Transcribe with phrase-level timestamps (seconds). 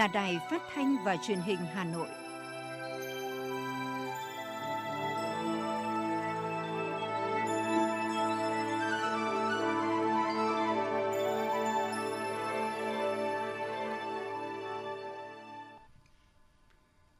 [0.00, 2.08] là Đài Phát thanh và Truyền hình Hà Nội.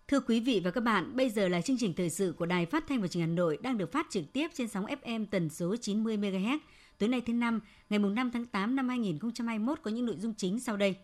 [0.08, 2.66] Thưa quý vị và các bạn, bây giờ là chương trình thời sự của Đài
[2.66, 5.26] Phát thanh và Truyền hình Hà Nội đang được phát trực tiếp trên sóng FM
[5.30, 6.58] tần số 90 MHz.
[6.98, 10.60] Tối nay thứ năm, ngày 5 tháng 8 năm 2021 có những nội dung chính
[10.60, 10.94] sau đây.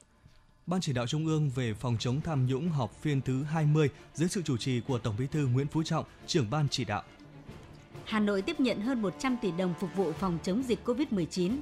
[0.67, 4.29] Ban chỉ đạo Trung ương về phòng chống tham nhũng họp phiên thứ 20 dưới
[4.29, 7.03] sự chủ trì của Tổng Bí thư Nguyễn Phú Trọng, trưởng ban chỉ đạo.
[8.05, 11.59] Hà Nội tiếp nhận hơn 100 tỷ đồng phục vụ phòng chống dịch COVID-19.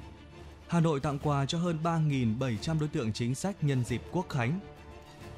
[0.69, 4.61] Hà Nội tặng quà cho hơn 3.700 đối tượng chính sách nhân dịp Quốc khánh.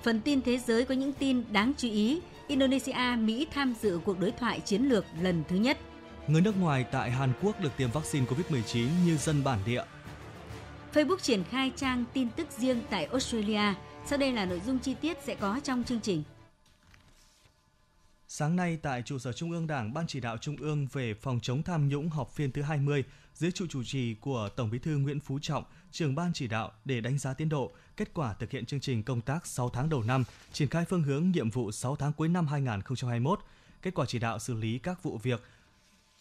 [0.03, 2.21] Phần tin thế giới có những tin đáng chú ý.
[2.49, 5.79] Indonesia, Mỹ tham dự cuộc đối thoại chiến lược lần thứ nhất.
[6.29, 9.83] Người nước ngoài tại Hàn Quốc được tiêm vaccine COVID-19 như dân bản địa.
[10.97, 13.75] Facebook triển khai trang tin tức riêng tại Australia.
[14.07, 16.23] Sau đây là nội dung chi tiết sẽ có trong chương trình.
[18.29, 21.41] Sáng nay tại trụ sở Trung ương Đảng, Ban chỉ đạo Trung ương về phòng
[21.43, 24.99] chống tham nhũng họp phiên thứ 20 dưới trụ chủ trì của Tổng Bí thư
[24.99, 28.51] Nguyễn Phú Trọng, trưởng ban chỉ đạo để đánh giá tiến độ, kết quả thực
[28.51, 31.73] hiện chương trình công tác 6 tháng đầu năm, triển khai phương hướng nhiệm vụ
[31.73, 33.41] 6 tháng cuối năm 2021,
[33.83, 35.43] kết quả chỉ đạo xử lý các vụ việc,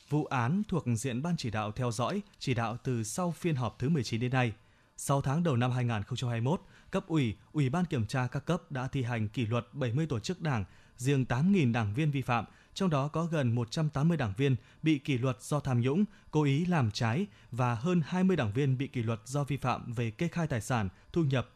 [0.09, 3.79] vụ án thuộc diện ban chỉ đạo theo dõi, chỉ đạo từ sau phiên họp
[3.79, 4.53] thứ 19 đến nay.
[4.97, 9.03] 6 tháng đầu năm 2021, cấp ủy, ủy ban kiểm tra các cấp đã thi
[9.03, 10.65] hành kỷ luật 70 tổ chức đảng,
[10.97, 15.17] riêng 8.000 đảng viên vi phạm, trong đó có gần 180 đảng viên bị kỷ
[15.17, 19.03] luật do tham nhũng, cố ý làm trái và hơn 20 đảng viên bị kỷ
[19.03, 21.49] luật do vi phạm về kê khai tài sản, thu nhập.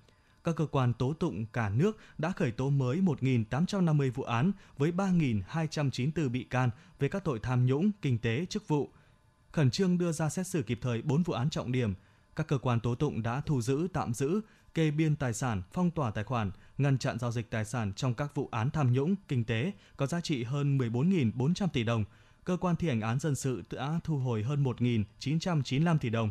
[0.44, 4.92] Các cơ quan tố tụng cả nước đã khởi tố mới 1.850 vụ án với
[4.92, 6.70] 3.294 bị can
[7.00, 8.90] về các tội tham nhũng, kinh tế, chức vụ.
[9.52, 11.94] Khẩn trương đưa ra xét xử kịp thời 4 vụ án trọng điểm.
[12.40, 14.42] Các cơ quan tố tụng đã thu giữ, tạm giữ,
[14.74, 18.14] kê biên tài sản, phong tỏa tài khoản, ngăn chặn giao dịch tài sản trong
[18.14, 22.04] các vụ án tham nhũng, kinh tế có giá trị hơn 14.400 tỷ đồng.
[22.44, 26.30] Cơ quan thi hành án dân sự đã thu hồi hơn 1.995 tỷ đồng.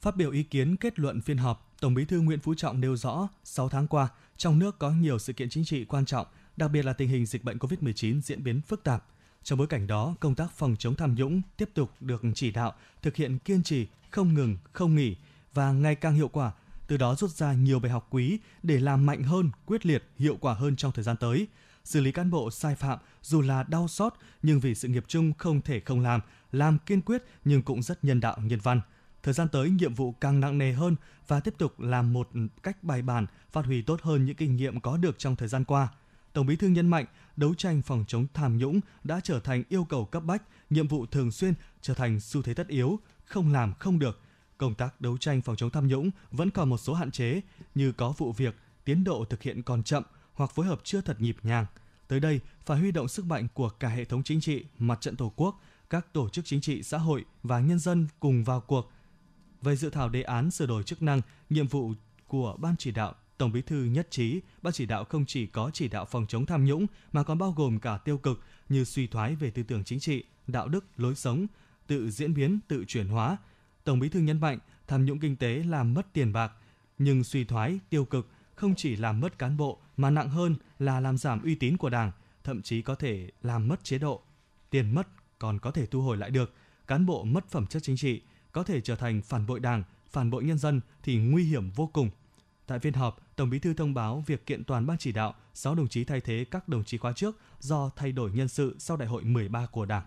[0.00, 2.96] Phát biểu ý kiến kết luận phiên họp, Tổng Bí thư Nguyễn Phú Trọng nêu
[2.96, 6.26] rõ, 6 tháng qua, trong nước có nhiều sự kiện chính trị quan trọng,
[6.56, 9.04] đặc biệt là tình hình dịch bệnh COVID-19 diễn biến phức tạp.
[9.42, 12.74] Trong bối cảnh đó, công tác phòng chống tham nhũng tiếp tục được chỉ đạo,
[13.02, 15.16] thực hiện kiên trì, không ngừng, không nghỉ
[15.54, 16.52] và ngày càng hiệu quả,
[16.86, 20.36] từ đó rút ra nhiều bài học quý để làm mạnh hơn, quyết liệt, hiệu
[20.40, 21.46] quả hơn trong thời gian tới.
[21.84, 25.32] Xử lý cán bộ sai phạm dù là đau xót nhưng vì sự nghiệp chung
[25.38, 26.20] không thể không làm,
[26.52, 28.80] làm kiên quyết nhưng cũng rất nhân đạo nhân văn.
[29.22, 30.96] Thời gian tới nhiệm vụ càng nặng nề hơn
[31.28, 32.28] và tiếp tục làm một
[32.62, 35.64] cách bài bản, phát huy tốt hơn những kinh nghiệm có được trong thời gian
[35.64, 35.88] qua.
[36.32, 39.84] Tổng Bí thư nhấn mạnh, đấu tranh phòng chống tham nhũng đã trở thành yêu
[39.84, 43.74] cầu cấp bách, nhiệm vụ thường xuyên trở thành xu thế tất yếu, không làm
[43.74, 44.20] không được,
[44.58, 47.40] công tác đấu tranh phòng chống tham nhũng vẫn còn một số hạn chế
[47.74, 50.02] như có vụ việc tiến độ thực hiện còn chậm
[50.34, 51.66] hoặc phối hợp chưa thật nhịp nhàng.
[52.08, 55.16] Tới đây, phải huy động sức mạnh của cả hệ thống chính trị, mặt trận
[55.16, 58.92] Tổ quốc, các tổ chức chính trị xã hội và nhân dân cùng vào cuộc.
[59.62, 61.20] Về dự thảo đề án sửa đổi chức năng,
[61.50, 61.92] nhiệm vụ
[62.26, 65.70] của Ban chỉ đạo, Tổng Bí thư nhất trí, Ban chỉ đạo không chỉ có
[65.74, 69.06] chỉ đạo phòng chống tham nhũng mà còn bao gồm cả tiêu cực như suy
[69.06, 71.46] thoái về tư tưởng chính trị, đạo đức, lối sống,
[71.86, 73.36] tự diễn biến, tự chuyển hóa,
[73.84, 76.52] Tổng Bí thư nhấn mạnh, tham nhũng kinh tế làm mất tiền bạc,
[76.98, 81.00] nhưng suy thoái tiêu cực không chỉ làm mất cán bộ mà nặng hơn là
[81.00, 82.12] làm giảm uy tín của Đảng,
[82.44, 84.22] thậm chí có thể làm mất chế độ.
[84.70, 85.08] Tiền mất
[85.38, 86.54] còn có thể thu hồi lại được,
[86.86, 90.30] cán bộ mất phẩm chất chính trị, có thể trở thành phản bội Đảng, phản
[90.30, 92.10] bội nhân dân thì nguy hiểm vô cùng.
[92.66, 95.74] Tại phiên họp, Tổng Bí thư thông báo việc kiện toàn ban chỉ đạo 6
[95.74, 98.96] đồng chí thay thế các đồng chí khóa trước do thay đổi nhân sự sau
[98.96, 100.04] đại hội 13 của Đảng.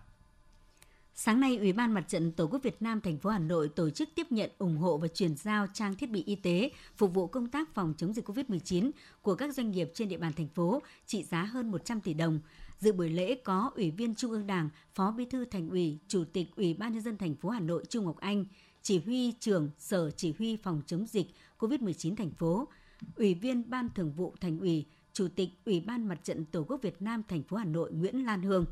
[1.19, 3.89] Sáng nay, Ủy ban Mặt trận Tổ quốc Việt Nam thành phố Hà Nội tổ
[3.89, 7.27] chức tiếp nhận, ủng hộ và chuyển giao trang thiết bị y tế phục vụ
[7.27, 8.91] công tác phòng chống dịch COVID-19
[9.21, 12.39] của các doanh nghiệp trên địa bàn thành phố trị giá hơn 100 tỷ đồng.
[12.79, 16.23] Dự buổi lễ có Ủy viên Trung ương Đảng, Phó Bí thư Thành ủy, Chủ
[16.33, 18.45] tịch Ủy ban nhân dân thành phố Hà Nội Trung Ngọc Anh,
[18.81, 21.27] Chỉ huy trưởng Sở Chỉ huy phòng chống dịch
[21.59, 22.67] COVID-19 thành phố,
[23.15, 26.81] Ủy viên Ban Thường vụ Thành ủy, Chủ tịch Ủy ban Mặt trận Tổ quốc
[26.81, 28.65] Việt Nam thành phố Hà Nội Nguyễn Lan Hương.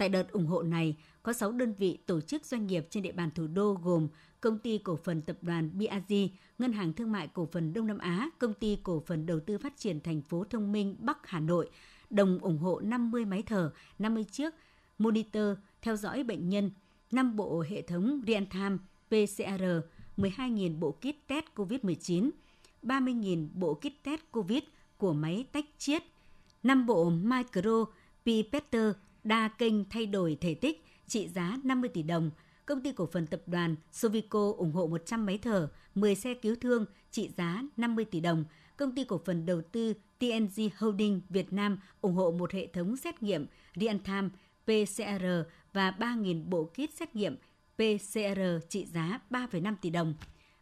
[0.00, 3.12] Tại đợt ủng hộ này, có 6 đơn vị tổ chức doanh nghiệp trên địa
[3.12, 4.08] bàn thủ đô gồm
[4.40, 6.14] Công ty Cổ phần Tập đoàn BRG,
[6.58, 9.58] Ngân hàng Thương mại Cổ phần Đông Nam Á, Công ty Cổ phần Đầu tư
[9.58, 11.70] Phát triển Thành phố Thông minh Bắc Hà Nội,
[12.10, 14.54] đồng ủng hộ 50 máy thở, 50 chiếc
[14.98, 16.70] monitor theo dõi bệnh nhân,
[17.12, 19.64] 5 bộ hệ thống real-time PCR,
[20.16, 22.30] 12.000 bộ kit test COVID-19,
[22.82, 24.62] 30.000 bộ kit test COVID
[24.98, 26.02] của máy tách chiết,
[26.62, 27.84] 5 bộ micro
[28.26, 28.92] pipette
[29.24, 32.30] đa kênh thay đổi thể tích trị giá 50 tỷ đồng.
[32.66, 36.56] Công ty cổ phần tập đoàn Sovico ủng hộ 100 máy thở, 10 xe cứu
[36.60, 38.44] thương trị giá 50 tỷ đồng.
[38.76, 42.96] công ty cổ phần đầu tư TNG Holding Việt Nam ủng hộ một hệ thống
[42.96, 44.28] xét nghiệm real-time
[44.64, 45.24] PCR
[45.72, 47.36] và 3.000 bộ kit xét nghiệm
[47.74, 50.14] PCR trị giá 3,5 tỷ đồng.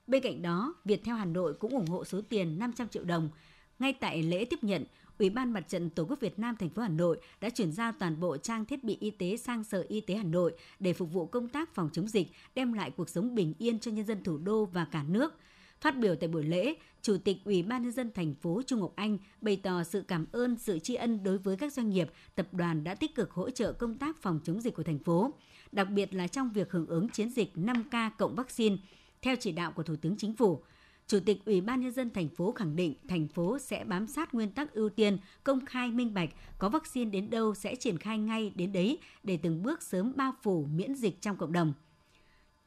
[0.07, 3.31] Bên cạnh đó, Viettel Hà Nội cũng ủng hộ số tiền 500 triệu đồng.
[3.79, 4.85] Ngay tại lễ tiếp nhận,
[5.19, 7.93] Ủy ban Mặt trận Tổ quốc Việt Nam thành phố Hà Nội đã chuyển giao
[7.93, 11.13] toàn bộ trang thiết bị y tế sang Sở Y tế Hà Nội để phục
[11.13, 14.25] vụ công tác phòng chống dịch, đem lại cuộc sống bình yên cho nhân dân
[14.25, 15.35] thủ đô và cả nước.
[15.81, 18.93] Phát biểu tại buổi lễ, Chủ tịch Ủy ban nhân dân thành phố Trung Ngọc
[18.97, 22.47] Anh bày tỏ sự cảm ơn, sự tri ân đối với các doanh nghiệp, tập
[22.53, 25.33] đoàn đã tích cực hỗ trợ công tác phòng chống dịch của thành phố,
[25.73, 28.77] đặc biệt là trong việc hưởng ứng chiến dịch 5K cộng vaccine
[29.23, 30.63] theo chỉ đạo của Thủ tướng Chính phủ.
[31.09, 34.35] Chủ tịch Ủy ban nhân dân thành phố khẳng định thành phố sẽ bám sát
[34.35, 38.19] nguyên tắc ưu tiên, công khai minh bạch, có vaccine đến đâu sẽ triển khai
[38.19, 41.73] ngay đến đấy để từng bước sớm bao phủ miễn dịch trong cộng đồng.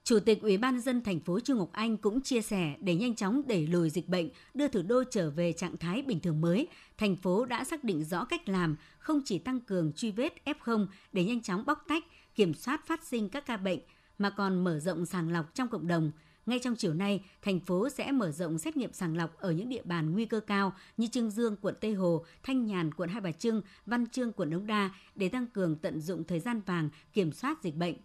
[0.03, 2.95] Chủ tịch Ủy ban nhân dân thành phố Trương Ngọc Anh cũng chia sẻ để
[2.95, 6.41] nhanh chóng đẩy lùi dịch bệnh, đưa thủ đô trở về trạng thái bình thường
[6.41, 6.67] mới,
[6.97, 10.87] thành phố đã xác định rõ cách làm, không chỉ tăng cường truy vết F0
[11.13, 12.03] để nhanh chóng bóc tách,
[12.35, 13.79] kiểm soát phát sinh các ca bệnh,
[14.17, 16.11] mà còn mở rộng sàng lọc trong cộng đồng.
[16.45, 19.69] Ngay trong chiều nay, thành phố sẽ mở rộng xét nghiệm sàng lọc ở những
[19.69, 23.21] địa bàn nguy cơ cao như Trương Dương, quận Tây Hồ, Thanh Nhàn, quận Hai
[23.21, 26.89] Bà Trưng, Văn Trương, quận Đống Đa để tăng cường tận dụng thời gian vàng
[27.13, 27.95] kiểm soát dịch bệnh.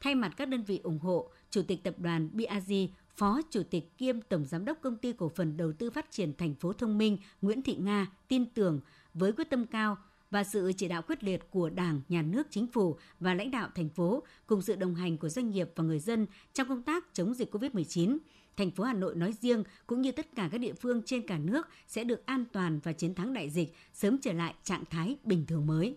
[0.00, 2.74] Thay mặt các đơn vị ủng hộ, Chủ tịch Tập đoàn BRG,
[3.16, 6.32] Phó Chủ tịch kiêm Tổng Giám đốc Công ty Cổ phần Đầu tư Phát triển
[6.38, 8.80] Thành phố Thông minh Nguyễn Thị Nga tin tưởng
[9.14, 9.96] với quyết tâm cao
[10.30, 13.68] và sự chỉ đạo quyết liệt của Đảng, Nhà nước, Chính phủ và lãnh đạo
[13.74, 17.04] thành phố cùng sự đồng hành của doanh nghiệp và người dân trong công tác
[17.12, 18.18] chống dịch COVID-19,
[18.56, 21.38] thành phố Hà Nội nói riêng cũng như tất cả các địa phương trên cả
[21.38, 25.16] nước sẽ được an toàn và chiến thắng đại dịch, sớm trở lại trạng thái
[25.24, 25.96] bình thường mới.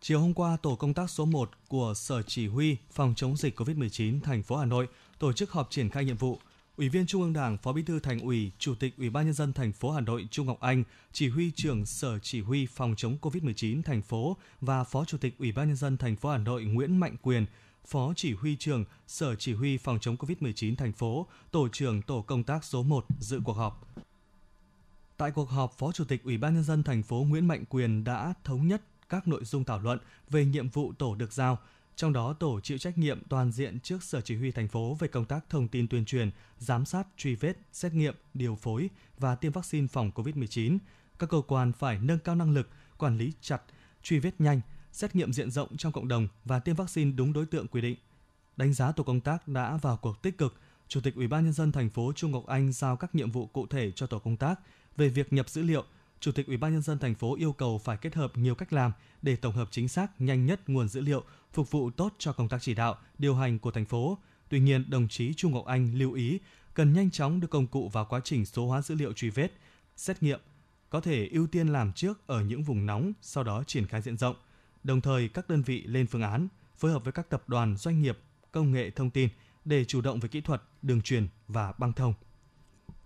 [0.00, 3.60] Chiều hôm qua, tổ công tác số 1 của Sở Chỉ huy phòng chống dịch
[3.60, 4.88] COVID-19 thành phố Hà Nội
[5.18, 6.38] tổ chức họp triển khai nhiệm vụ.
[6.76, 9.34] Ủy viên Trung ương Đảng, Phó Bí thư Thành ủy, Chủ tịch Ủy ban nhân
[9.34, 12.94] dân thành phố Hà Nội Trung Ngọc Anh, Chỉ huy trưởng Sở Chỉ huy phòng
[12.96, 16.38] chống COVID-19 thành phố và Phó Chủ tịch Ủy ban nhân dân thành phố Hà
[16.38, 17.46] Nội Nguyễn Mạnh Quyền,
[17.86, 22.22] Phó Chỉ huy trưởng Sở Chỉ huy phòng chống COVID-19 thành phố, Tổ trưởng Tổ
[22.22, 23.94] công tác số 1 dự cuộc họp.
[25.16, 28.04] Tại cuộc họp, Phó Chủ tịch Ủy ban nhân dân thành phố Nguyễn Mạnh Quyền
[28.04, 29.98] đã thống nhất các nội dung thảo luận
[30.30, 31.58] về nhiệm vụ tổ được giao,
[31.96, 35.08] trong đó tổ chịu trách nhiệm toàn diện trước Sở Chỉ huy thành phố về
[35.08, 39.34] công tác thông tin tuyên truyền, giám sát, truy vết, xét nghiệm, điều phối và
[39.34, 40.78] tiêm vaccine phòng COVID-19.
[41.18, 42.68] Các cơ quan phải nâng cao năng lực,
[42.98, 43.62] quản lý chặt,
[44.02, 44.60] truy vết nhanh,
[44.92, 47.96] xét nghiệm diện rộng trong cộng đồng và tiêm vaccine đúng đối tượng quy định.
[48.56, 50.54] Đánh giá tổ công tác đã vào cuộc tích cực,
[50.88, 53.46] Chủ tịch Ủy ban nhân dân thành phố Trung Ngọc Anh giao các nhiệm vụ
[53.46, 54.60] cụ thể cho tổ công tác
[54.96, 55.84] về việc nhập dữ liệu,
[56.24, 58.72] Chủ tịch Ủy ban nhân dân thành phố yêu cầu phải kết hợp nhiều cách
[58.72, 58.92] làm
[59.22, 62.48] để tổng hợp chính xác, nhanh nhất nguồn dữ liệu, phục vụ tốt cho công
[62.48, 64.18] tác chỉ đạo, điều hành của thành phố.
[64.48, 66.38] Tuy nhiên, đồng chí Trung Ngọc Anh lưu ý
[66.74, 69.52] cần nhanh chóng đưa công cụ vào quá trình số hóa dữ liệu truy vết,
[69.96, 70.40] xét nghiệm,
[70.90, 74.16] có thể ưu tiên làm trước ở những vùng nóng, sau đó triển khai diện
[74.16, 74.36] rộng.
[74.84, 78.02] Đồng thời, các đơn vị lên phương án, phối hợp với các tập đoàn, doanh
[78.02, 78.18] nghiệp,
[78.52, 79.28] công nghệ thông tin
[79.64, 82.14] để chủ động về kỹ thuật, đường truyền và băng thông.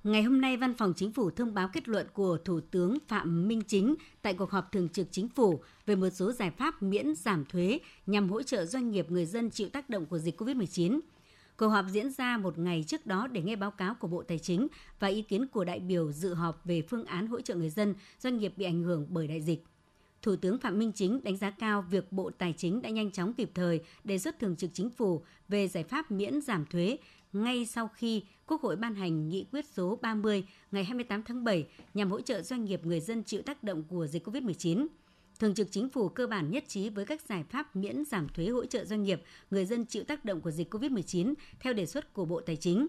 [0.04, 3.48] Ngày hôm nay, Văn phòng Chính phủ thông báo kết luận của Thủ tướng Phạm
[3.48, 7.14] Minh Chính tại cuộc họp thường trực Chính phủ về một số giải pháp miễn
[7.14, 11.00] giảm thuế nhằm hỗ trợ doanh nghiệp người dân chịu tác động của dịch COVID-19.
[11.56, 14.38] Cuộc họp diễn ra một ngày trước đó để nghe báo cáo của Bộ Tài
[14.38, 14.68] chính
[15.00, 17.94] và ý kiến của đại biểu dự họp về phương án hỗ trợ người dân,
[18.20, 19.64] doanh nghiệp bị ảnh hưởng bởi đại dịch.
[20.22, 23.34] Thủ tướng Phạm Minh Chính đánh giá cao việc Bộ Tài chính đã nhanh chóng
[23.34, 26.98] kịp thời đề xuất thường trực chính phủ về giải pháp miễn giảm thuế
[27.32, 31.66] ngay sau khi Quốc hội ban hành nghị quyết số 30 ngày 28 tháng 7
[31.94, 34.86] nhằm hỗ trợ doanh nghiệp người dân chịu tác động của dịch COVID-19.
[35.38, 38.48] Thường trực Chính phủ cơ bản nhất trí với các giải pháp miễn giảm thuế
[38.48, 42.12] hỗ trợ doanh nghiệp, người dân chịu tác động của dịch COVID-19 theo đề xuất
[42.12, 42.86] của Bộ Tài chính.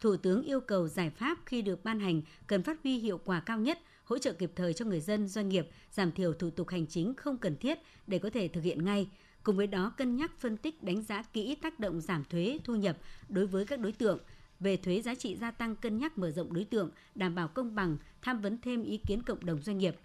[0.00, 3.40] Thủ tướng yêu cầu giải pháp khi được ban hành cần phát huy hiệu quả
[3.40, 6.68] cao nhất, hỗ trợ kịp thời cho người dân, doanh nghiệp, giảm thiểu thủ tục
[6.68, 9.08] hành chính không cần thiết để có thể thực hiện ngay.
[9.42, 12.74] Cùng với đó, cân nhắc phân tích đánh giá kỹ tác động giảm thuế thu
[12.74, 14.18] nhập đối với các đối tượng,
[14.60, 17.74] về thuế giá trị gia tăng cân nhắc mở rộng đối tượng, đảm bảo công
[17.74, 19.96] bằng, tham vấn thêm ý kiến cộng đồng doanh nghiệp.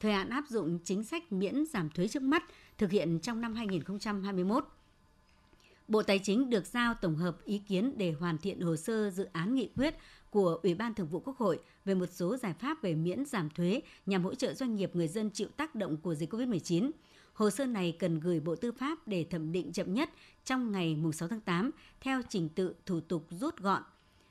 [0.00, 2.44] Thời hạn áp dụng chính sách miễn giảm thuế trước mắt
[2.78, 4.64] thực hiện trong năm 2021.
[5.88, 9.24] Bộ Tài chính được giao tổng hợp ý kiến để hoàn thiện hồ sơ dự
[9.32, 9.94] án nghị quyết
[10.30, 13.50] của Ủy ban Thường vụ Quốc hội về một số giải pháp về miễn giảm
[13.50, 16.90] thuế nhằm hỗ trợ doanh nghiệp người dân chịu tác động của dịch COVID-19.
[17.34, 20.10] Hồ sơ này cần gửi Bộ Tư pháp để thẩm định chậm nhất
[20.44, 23.82] trong ngày 6 tháng 8 theo trình tự thủ tục rút gọn.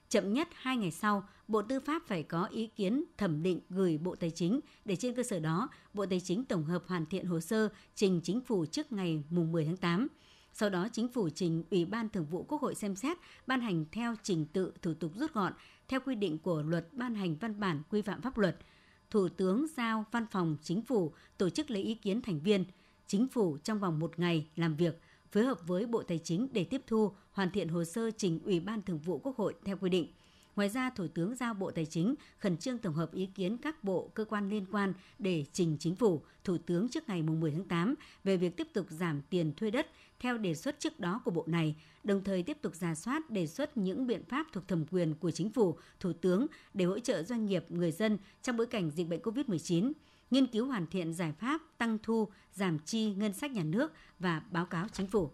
[0.10, 3.98] Chậm nhất 2 ngày sau, Bộ Tư pháp phải có ý kiến thẩm định gửi
[3.98, 7.26] Bộ Tài chính để trên cơ sở đó, Bộ Tài chính tổng hợp hoàn thiện
[7.26, 10.08] hồ sơ trình chính phủ trước ngày 10 tháng 8.
[10.54, 13.18] Sau đó, chính phủ trình Ủy ban Thường vụ Quốc hội xem xét,
[13.48, 15.54] ban hành theo trình tự thủ tục rút gọn
[15.88, 18.58] theo quy định của luật ban hành văn bản quy phạm pháp luật.
[19.10, 22.66] Thủ tướng giao Văn phòng Chính phủ tổ chức lấy ý kiến thành viên
[23.08, 25.00] Chính phủ trong vòng một ngày làm việc,
[25.32, 28.60] phối hợp với Bộ Tài chính để tiếp thu, hoàn thiện hồ sơ trình Ủy
[28.60, 30.08] ban Thường vụ Quốc hội theo quy định.
[30.56, 33.84] Ngoài ra, Thủ tướng giao Bộ Tài chính khẩn trương tổng hợp ý kiến các
[33.84, 37.64] bộ, cơ quan liên quan để trình Chính phủ, Thủ tướng trước ngày 10 tháng
[37.64, 39.88] 8 về việc tiếp tục giảm tiền thuê đất
[40.20, 43.48] theo đề xuất trước đó của Bộ này, đồng thời tiếp tục giả soát đề
[43.48, 47.24] xuất những biện pháp thuộc thẩm quyền của Chính phủ, Thủ tướng để hỗ trợ
[47.24, 49.92] doanh nghiệp, người dân trong bối cảnh dịch bệnh COVID-19
[50.34, 54.42] nghiên cứu hoàn thiện giải pháp tăng thu, giảm chi ngân sách nhà nước và
[54.52, 55.32] báo cáo chính phủ.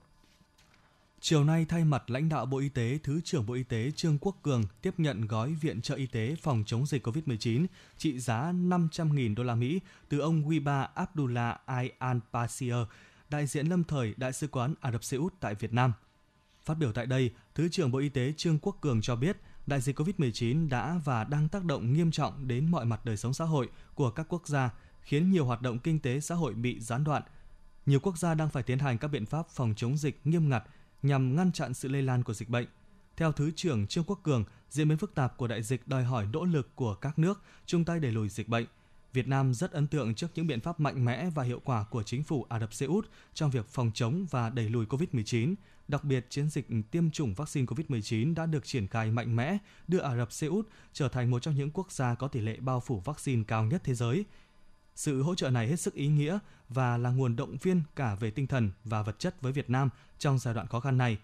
[1.22, 4.18] Chiều nay thay mặt lãnh đạo Bộ Y tế, Thứ trưởng Bộ Y tế Trương
[4.22, 7.66] Quốc Cường tiếp nhận gói viện trợ y tế phòng chống dịch COVID-19
[7.98, 9.80] trị giá 500.000 đô la Mỹ
[10.10, 11.60] từ ông Wiba Abdullah
[12.00, 12.76] Al Pasir,
[13.30, 15.94] đại diện lâm thời Đại sứ quán Ả Rập Xê Út tại Việt Nam.
[16.64, 19.38] Phát biểu tại đây, Thứ trưởng Bộ Y tế Trương Quốc Cường cho biết,
[19.68, 23.34] đại dịch COVID-19 đã và đang tác động nghiêm trọng đến mọi mặt đời sống
[23.34, 24.70] xã hội của các quốc gia,
[25.10, 27.24] khiến nhiều hoạt động kinh tế xã hội bị gián đoạn.
[27.86, 30.64] Nhiều quốc gia đang phải tiến hành các biện pháp phòng chống dịch nghiêm ngặt
[31.02, 32.68] nhằm ngăn chặn sự lây lan của dịch bệnh.
[33.18, 36.28] Theo Thứ trưởng Trương Quốc Cường, diễn biến phức tạp của đại dịch đòi hỏi
[36.34, 38.66] nỗ lực của các nước chung tay đẩy lùi dịch bệnh.
[39.14, 42.04] Việt Nam rất ấn tượng trước những biện pháp mạnh mẽ và hiệu quả của
[42.04, 45.56] chính phủ Ả Rập Xê Út trong việc phòng chống và đẩy lùi COVID-19.
[45.88, 50.00] Đặc biệt, chiến dịch tiêm chủng vaccine COVID-19 đã được triển khai mạnh mẽ, đưa
[50.00, 52.80] Ả Rập Xê Út trở thành một trong những quốc gia có tỷ lệ bao
[52.80, 54.26] phủ vaccine cao nhất thế giới.
[55.00, 56.40] Sự hỗ trợ này hết sức ý nghĩa
[56.70, 59.90] và là nguồn động viên cả về tinh thần và vật chất với Việt Nam
[60.18, 61.18] trong giai đoạn khó khăn này.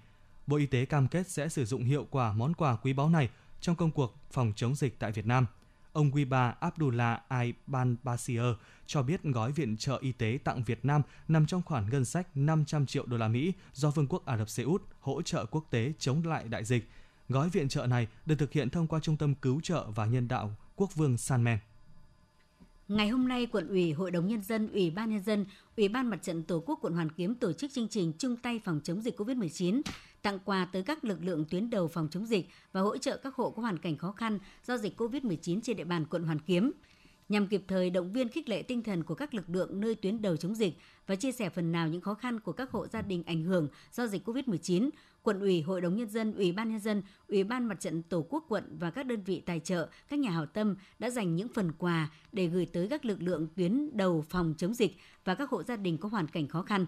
[0.47, 3.29] Bộ Y tế cam kết sẽ sử dụng hiệu quả món quà quý báu này
[3.61, 5.45] trong công cuộc phòng chống dịch tại Việt Nam.
[5.93, 8.41] Ông Guiba Abdullah Aiban Basir
[8.85, 12.27] cho biết gói viện trợ y tế tặng Việt Nam nằm trong khoản ngân sách
[12.37, 15.65] 500 triệu đô la Mỹ do Vương quốc Ả Rập Xê Út hỗ trợ quốc
[15.69, 16.89] tế chống lại đại dịch.
[17.29, 20.27] Gói viện trợ này được thực hiện thông qua Trung tâm Cứu trợ và Nhân
[20.27, 21.57] đạo Quốc vương Sanmen.
[22.87, 25.45] Ngày hôm nay, quận ủy, Hội đồng Nhân dân, Ủy ban Nhân dân,
[25.77, 28.59] Ủy ban Mặt trận Tổ quốc quận Hoàn Kiếm tổ chức chương trình chung tay
[28.65, 29.81] phòng chống dịch COVID-19,
[30.21, 33.35] tặng quà tới các lực lượng tuyến đầu phòng chống dịch và hỗ trợ các
[33.35, 36.71] hộ có hoàn cảnh khó khăn do dịch COVID-19 trên địa bàn quận Hoàn Kiếm.
[37.29, 40.21] Nhằm kịp thời động viên khích lệ tinh thần của các lực lượng nơi tuyến
[40.21, 40.77] đầu chống dịch
[41.07, 43.67] và chia sẻ phần nào những khó khăn của các hộ gia đình ảnh hưởng
[43.91, 44.89] do dịch COVID-19,
[45.25, 48.25] quận ủy, hội đồng nhân dân, ủy ban nhân dân, ủy ban mặt trận tổ
[48.29, 51.47] quốc quận và các đơn vị tài trợ, các nhà hảo tâm đã dành những
[51.47, 55.49] phần quà để gửi tới các lực lượng tuyến đầu phòng chống dịch và các
[55.49, 56.85] hộ gia đình có hoàn cảnh khó khăn.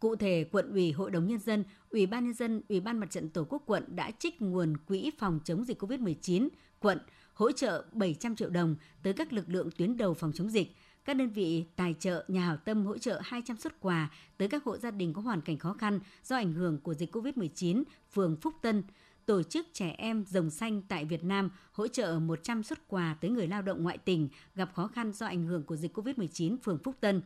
[0.00, 3.10] Cụ thể, quận ủy, hội đồng nhân dân, ủy ban nhân dân, ủy ban mặt
[3.10, 6.48] trận tổ quốc quận đã trích nguồn quỹ phòng chống dịch COVID-19
[6.80, 6.98] quận
[7.34, 10.76] hỗ trợ 700 triệu đồng tới các lực lượng tuyến đầu phòng chống dịch.
[11.04, 14.64] Các đơn vị tài trợ, nhà hảo tâm hỗ trợ 200 xuất quà tới các
[14.64, 17.82] hộ gia đình có hoàn cảnh khó khăn do ảnh hưởng của dịch COVID-19,
[18.12, 18.82] phường Phúc Tân,
[19.26, 23.30] tổ chức trẻ em rồng xanh tại Việt Nam hỗ trợ 100 xuất quà tới
[23.30, 26.78] người lao động ngoại tỉnh gặp khó khăn do ảnh hưởng của dịch COVID-19 phường
[26.78, 27.22] Phúc Tân.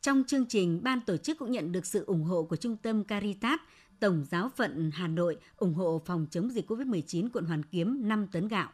[0.00, 3.04] Trong chương trình, ban tổ chức cũng nhận được sự ủng hộ của Trung tâm
[3.04, 3.60] Caritas,
[4.00, 8.26] Tổng giáo phận Hà Nội ủng hộ phòng chống dịch COVID-19 quận Hoàn Kiếm 5
[8.26, 8.68] tấn gạo.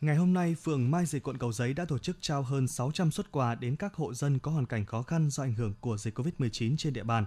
[0.00, 3.10] Ngày hôm nay, phường Mai Dịch quận Cầu Giấy đã tổ chức trao hơn 600
[3.10, 5.96] xuất quà đến các hộ dân có hoàn cảnh khó khăn do ảnh hưởng của
[5.98, 7.24] dịch COVID-19 trên địa bàn.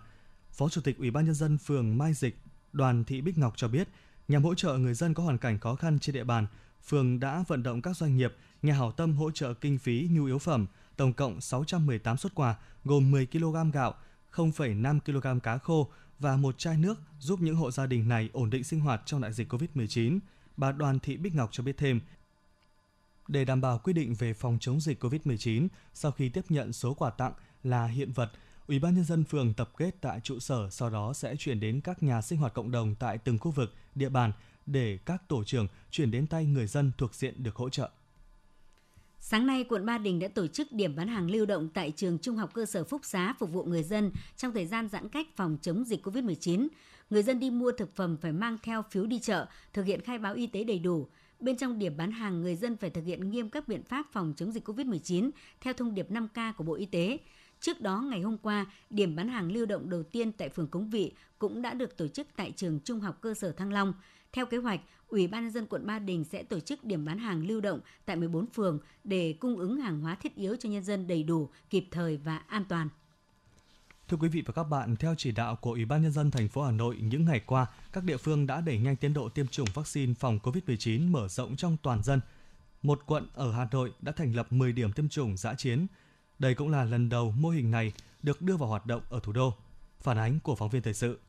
[0.51, 2.38] Phó Chủ tịch Ủy ban nhân dân phường Mai Dịch,
[2.72, 3.88] Đoàn Thị Bích Ngọc cho biết,
[4.27, 6.48] nhằm hỗ trợ người dân có hoàn cảnh khó khăn trên địa bàn,
[6.84, 10.25] phường đã vận động các doanh nghiệp, nhà hảo tâm hỗ trợ kinh phí nhu
[10.25, 10.65] yếu phẩm,
[10.98, 13.96] tổng cộng 618 xuất quà gồm 10 kg gạo,
[14.34, 15.89] 0,5 kg cá khô
[16.20, 19.22] và một chai nước giúp những hộ gia đình này ổn định sinh hoạt trong
[19.22, 20.20] đại dịch COVID-19.
[20.58, 22.00] Bà Đoàn Thị Bích Ngọc cho biết thêm,
[23.27, 26.94] để đảm bảo quy định về phòng chống dịch COVID-19, sau khi tiếp nhận số
[26.94, 28.32] quà tặng là hiện vật,
[28.68, 31.82] Ủy ban nhân dân phường tập kết tại trụ sở sau đó sẽ chuyển đến
[31.82, 34.32] các nhà sinh hoạt cộng đồng tại từng khu vực, địa bàn
[34.65, 37.89] để các tổ trưởng chuyển đến tay người dân thuộc diện được hỗ trợ.
[39.20, 42.20] Sáng nay, quận Ba Đình đã tổ chức điểm bán hàng lưu động tại trường
[42.20, 45.27] Trung học cơ sở Phúc Xá phục vụ người dân trong thời gian giãn cách
[45.36, 46.68] phòng chống dịch COVID-19.
[47.10, 50.18] Người dân đi mua thực phẩm phải mang theo phiếu đi chợ, thực hiện khai
[50.18, 51.08] báo y tế đầy đủ.
[51.44, 54.34] Bên trong điểm bán hàng, người dân phải thực hiện nghiêm các biện pháp phòng
[54.38, 55.30] chống dịch COVID-19
[55.62, 57.18] theo thông điệp 5K của Bộ Y tế.
[57.60, 60.90] Trước đó, ngày hôm qua, điểm bán hàng lưu động đầu tiên tại phường Cống
[60.90, 63.94] Vị cũng đã được tổ chức tại trường Trung học cơ sở Thăng Long.
[64.32, 67.18] Theo kế hoạch, Ủy ban nhân dân quận Ba Đình sẽ tổ chức điểm bán
[67.18, 70.84] hàng lưu động tại 14 phường để cung ứng hàng hóa thiết yếu cho nhân
[70.84, 72.90] dân đầy đủ, kịp thời và an toàn.
[74.13, 76.48] Thưa quý vị và các bạn, theo chỉ đạo của Ủy ban nhân dân thành
[76.48, 79.48] phố Hà Nội những ngày qua, các địa phương đã đẩy nhanh tiến độ tiêm
[79.48, 82.22] chủng vaccine phòng COVID-19 mở rộng trong toàn dân.
[82.82, 85.88] Một quận ở Hà Nội đã thành lập 10 điểm tiêm chủng giã chiến.
[86.39, 87.93] Đây cũng là lần đầu mô hình này
[88.24, 89.53] được đưa vào hoạt động ở thủ đô.
[90.01, 91.20] Phản ánh của phóng viên thời sự.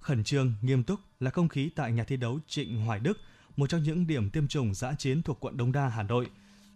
[0.00, 3.18] Khẩn trương, nghiêm túc là không khí tại nhà thi đấu Trịnh Hoài Đức,
[3.56, 6.30] một trong những điểm tiêm chủng giã chiến thuộc quận Đống Đa, Hà Nội.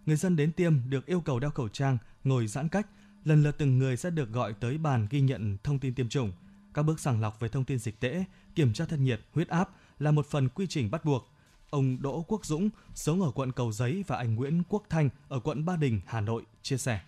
[0.06, 2.86] Người dân đến tiêm được yêu cầu đeo khẩu trang, ngồi giãn cách,
[3.24, 6.32] lần lượt từng người sẽ được gọi tới bàn ghi nhận thông tin tiêm chủng.
[6.74, 9.68] Các bước sàng lọc về thông tin dịch tễ, kiểm tra thân nhiệt, huyết áp
[9.98, 11.30] là một phần quy trình bắt buộc.
[11.70, 15.40] Ông Đỗ Quốc Dũng, sống ở quận Cầu Giấy và anh Nguyễn Quốc Thanh ở
[15.40, 17.00] quận Ba Đình, Hà Nội chia sẻ.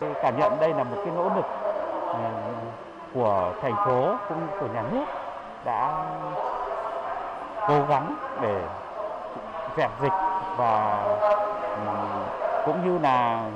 [0.00, 1.44] Tôi cảm nhận đây là một cái nỗ lực
[2.14, 2.22] ừ,
[3.14, 5.04] của thành phố cũng như của nhà nước
[5.64, 6.06] đã
[7.68, 8.68] cố gắng để
[9.78, 10.12] dẹp dịch
[10.58, 11.02] và
[11.76, 13.50] ừ, cũng như là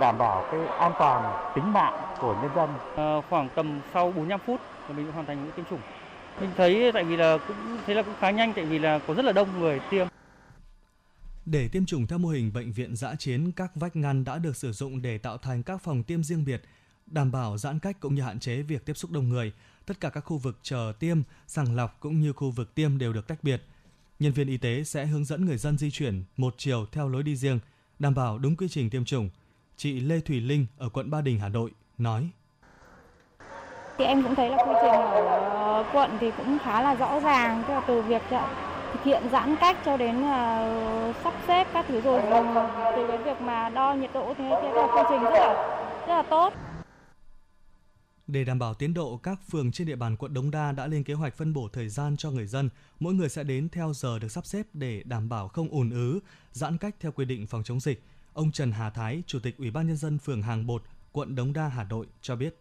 [0.00, 2.70] đảm bảo cái an toàn tính mạng của nhân dân.
[2.96, 5.80] À, khoảng tầm sau 45 phút là mình hoàn thành mũi tiêm chủng.
[6.40, 9.14] Mình thấy tại vì là cũng thấy là cũng khá nhanh tại vì là có
[9.14, 10.06] rất là đông người tiêm.
[11.46, 14.56] Để tiêm chủng theo mô hình bệnh viện giã chiến, các vách ngăn đã được
[14.56, 16.62] sử dụng để tạo thành các phòng tiêm riêng biệt,
[17.06, 19.52] đảm bảo giãn cách cũng như hạn chế việc tiếp xúc đông người.
[19.86, 23.12] Tất cả các khu vực chờ tiêm, sàng lọc cũng như khu vực tiêm đều
[23.12, 23.62] được tách biệt.
[24.18, 27.22] Nhân viên y tế sẽ hướng dẫn người dân di chuyển một chiều theo lối
[27.22, 27.58] đi riêng,
[27.98, 29.30] đảm bảo đúng quy trình tiêm chủng.
[29.78, 32.30] Chị Lê Thủy Linh ở quận Ba Đình, Hà Nội nói.
[33.98, 37.64] Thì em cũng thấy là quy trình ở quận thì cũng khá là rõ ràng,
[37.68, 38.22] tức là từ việc
[38.92, 42.22] thực hiện giãn cách cho đến uh, sắp xếp các thứ rồi
[42.96, 45.54] từ cái việc mà đo nhiệt độ thế thế là quy trình rất là
[46.06, 46.52] rất là tốt.
[48.26, 51.04] Để đảm bảo tiến độ, các phường trên địa bàn quận Đống Đa đã lên
[51.04, 52.68] kế hoạch phân bổ thời gian cho người dân.
[53.00, 56.20] Mỗi người sẽ đến theo giờ được sắp xếp để đảm bảo không ùn ứ,
[56.52, 58.02] giãn cách theo quy định phòng chống dịch.
[58.38, 61.52] Ông Trần Hà Thái, Chủ tịch Ủy ban nhân dân phường Hàng Bột, quận Đống
[61.52, 62.60] Đa, Hà Nội cho biết.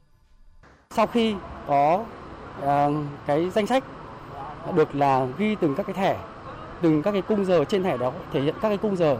[0.89, 1.35] Sau khi
[1.67, 2.05] có
[2.59, 2.65] uh,
[3.25, 3.83] cái danh sách
[4.75, 6.19] được là ghi từng các cái thẻ,
[6.81, 9.17] từng các cái cung giờ trên thẻ đó thể hiện các cái cung giờ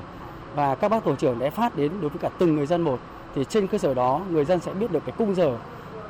[0.55, 2.99] và các bác tổ trưởng đã phát đến đối với cả từng người dân một
[3.35, 5.57] thì trên cơ sở đó người dân sẽ biết được cái cung giờ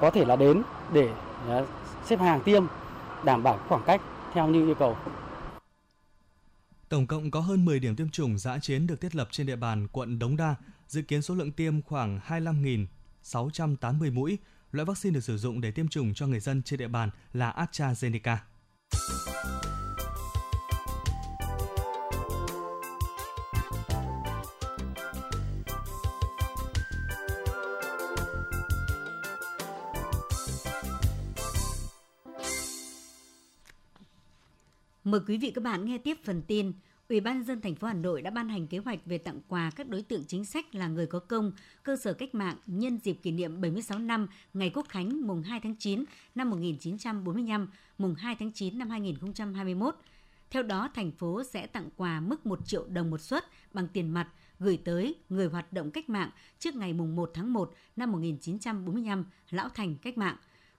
[0.01, 0.61] có thể là đến
[0.93, 1.09] để
[1.57, 1.67] uh,
[2.05, 2.63] xếp hàng tiêm
[3.23, 4.01] đảm bảo khoảng cách
[4.33, 4.97] theo như yêu cầu.
[6.89, 9.55] Tổng cộng có hơn 10 điểm tiêm chủng giã chiến được thiết lập trên địa
[9.55, 10.55] bàn quận Đống Đa,
[10.87, 14.37] dự kiến số lượng tiêm khoảng 25.680 mũi.
[14.71, 17.53] Loại vaccine được sử dụng để tiêm chủng cho người dân trên địa bàn là
[17.71, 18.37] AstraZeneca.
[35.07, 36.71] Mời quý vị các bạn nghe tiếp phần tin.
[37.09, 39.71] Ủy ban dân thành phố Hà Nội đã ban hành kế hoạch về tặng quà
[39.75, 41.51] các đối tượng chính sách là người có công,
[41.83, 45.59] cơ sở cách mạng nhân dịp kỷ niệm 76 năm ngày Quốc khánh mùng 2
[45.59, 46.03] tháng 9
[46.35, 49.95] năm 1945, mùng 2 tháng 9 năm 2021.
[50.49, 53.43] Theo đó, thành phố sẽ tặng quà mức 1 triệu đồng một suất
[53.73, 54.27] bằng tiền mặt
[54.59, 59.25] gửi tới người hoạt động cách mạng trước ngày mùng 1 tháng 1 năm 1945,
[59.49, 60.37] Lão Thành Cách mạng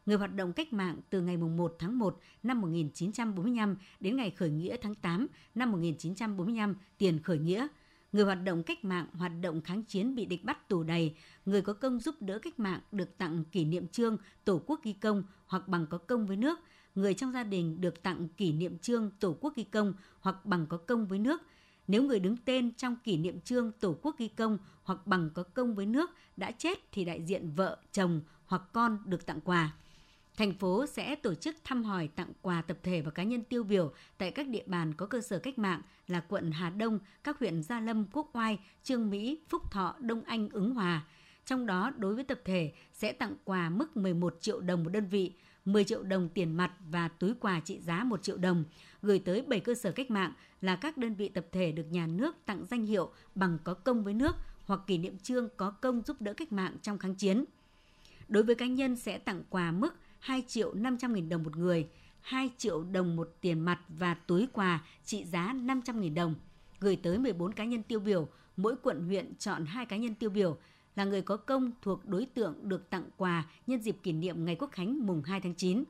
[0.09, 4.51] người hoạt động cách mạng từ ngày 1 tháng 1 năm 1945 đến ngày khởi
[4.51, 7.67] nghĩa tháng 8 năm 1945 tiền khởi nghĩa,
[8.13, 11.15] người hoạt động cách mạng hoạt động kháng chiến bị địch bắt tù đầy,
[11.47, 14.93] người có công giúp đỡ cách mạng được tặng kỷ niệm trương Tổ quốc ghi
[14.93, 16.59] công hoặc bằng có công với nước,
[16.95, 20.67] người trong gia đình được tặng kỷ niệm trương Tổ quốc ghi công hoặc bằng
[20.67, 21.43] có công với nước.
[21.89, 25.43] Nếu người đứng tên trong kỷ niệm trương Tổ quốc ghi công hoặc bằng có
[25.43, 29.73] công với nước đã chết thì đại diện vợ, chồng hoặc con được tặng quà.
[30.39, 33.65] Thành phố sẽ tổ chức thăm hỏi tặng quà tập thể và cá nhân tiêu
[33.65, 37.39] biểu tại các địa bàn có cơ sở cách mạng là quận Hà Đông, các
[37.39, 41.07] huyện Gia Lâm, Quốc Oai, Trương Mỹ, Phúc Thọ, Đông Anh, Ứng Hòa.
[41.45, 45.07] Trong đó, đối với tập thể sẽ tặng quà mức 11 triệu đồng một đơn
[45.07, 45.33] vị,
[45.65, 48.65] 10 triệu đồng tiền mặt và túi quà trị giá 1 triệu đồng,
[49.03, 52.07] gửi tới 7 cơ sở cách mạng là các đơn vị tập thể được nhà
[52.07, 56.03] nước tặng danh hiệu bằng có công với nước hoặc kỷ niệm trương có công
[56.03, 57.45] giúp đỡ cách mạng trong kháng chiến.
[58.29, 61.89] Đối với cá nhân sẽ tặng quà mức 2 triệu 500 nghìn đồng một người,
[62.21, 66.35] 2 triệu đồng một tiền mặt và túi quà trị giá 500 nghìn đồng,
[66.81, 70.31] gửi tới 14 cá nhân tiêu biểu, mỗi quận huyện chọn 2 cá nhân tiêu
[70.31, 70.59] biểu
[70.97, 74.57] là người có công thuộc đối tượng được tặng quà nhân dịp kỷ niệm Ngày
[74.59, 75.85] Quốc khánh mùng 2 tháng 9.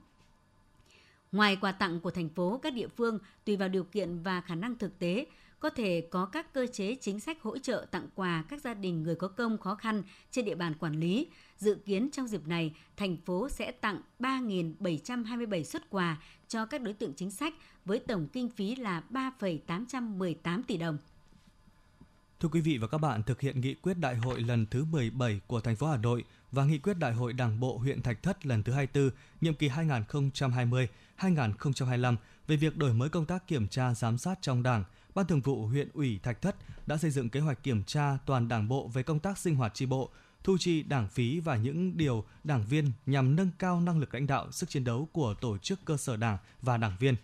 [1.33, 4.55] Ngoài quà tặng của thành phố, các địa phương tùy vào điều kiện và khả
[4.55, 5.27] năng thực tế
[5.61, 9.03] có thể có các cơ chế chính sách hỗ trợ tặng quà các gia đình
[9.03, 11.29] người có công khó khăn trên địa bàn quản lý.
[11.59, 16.95] Dự kiến trong dịp này, thành phố sẽ tặng 3.727 xuất quà cho các đối
[16.95, 20.99] tượng chính sách với tổng kinh phí là 3,818 tỷ đồng.
[22.41, 25.41] Thưa quý vị và các bạn, thực hiện nghị quyết đại hội lần thứ 17
[25.47, 28.47] của thành phố Hà Nội và nghị quyết đại hội Đảng bộ huyện Thạch Thất
[28.47, 32.17] lần thứ 24, nhiệm kỳ 2020-2025
[32.47, 34.85] về việc đổi mới công tác kiểm tra giám sát trong Đảng,
[35.19, 38.49] Ban Thường vụ huyện ủy Thạch Thất đã xây dựng kế hoạch kiểm tra toàn
[38.49, 40.11] Đảng bộ về công tác sinh hoạt tri bộ,
[40.45, 44.27] thu chi đảng phí và những điều đảng viên nhằm nâng cao năng lực lãnh
[44.27, 47.17] đạo, sức chiến đấu của tổ chức cơ sở đảng và đảng viên.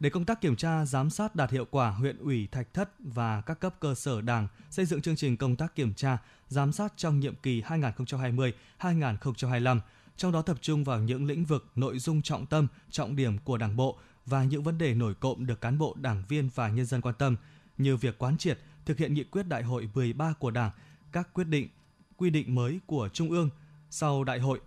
[0.00, 3.40] Để công tác kiểm tra, giám sát đạt hiệu quả, huyện ủy Thạch Thất và
[3.40, 6.18] các cấp cơ sở Đảng xây dựng chương trình công tác kiểm tra,
[6.48, 9.80] giám sát trong nhiệm kỳ 2020-2025,
[10.16, 13.58] trong đó tập trung vào những lĩnh vực, nội dung trọng tâm, trọng điểm của
[13.58, 16.86] Đảng bộ và những vấn đề nổi cộm được cán bộ, đảng viên và nhân
[16.86, 17.36] dân quan tâm,
[17.78, 20.70] như việc quán triệt, thực hiện nghị quyết đại hội 13 của Đảng,
[21.12, 21.68] các quyết định,
[22.16, 23.50] quy định mới của Trung ương.
[23.90, 24.60] Sau đại hội,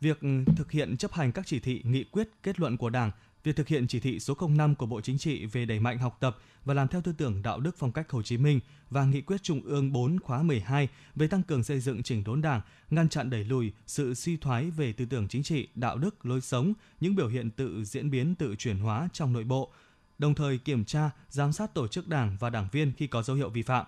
[0.00, 0.20] việc
[0.56, 3.10] thực hiện chấp hành các chỉ thị, nghị quyết, kết luận của Đảng
[3.48, 6.16] việc thực hiện chỉ thị số 05 của Bộ Chính trị về đẩy mạnh học
[6.20, 9.20] tập và làm theo tư tưởng đạo đức phong cách Hồ Chí Minh và nghị
[9.20, 13.08] quyết Trung ương 4 khóa 12 về tăng cường xây dựng chỉnh đốn Đảng, ngăn
[13.08, 16.72] chặn đẩy lùi sự suy thoái về tư tưởng chính trị, đạo đức, lối sống,
[17.00, 19.72] những biểu hiện tự diễn biến tự chuyển hóa trong nội bộ,
[20.18, 23.36] đồng thời kiểm tra, giám sát tổ chức Đảng và đảng viên khi có dấu
[23.36, 23.86] hiệu vi phạm.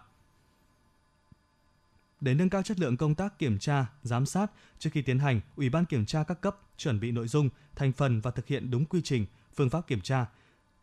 [2.21, 5.41] Để nâng cao chất lượng công tác kiểm tra, giám sát, trước khi tiến hành,
[5.57, 8.71] Ủy ban kiểm tra các cấp chuẩn bị nội dung, thành phần và thực hiện
[8.71, 10.27] đúng quy trình, phương pháp kiểm tra,